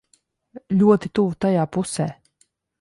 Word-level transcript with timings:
Ļoti 0.79 1.13
tuvu 1.19 1.37
tajā 1.47 1.69
pusē. 1.77 2.11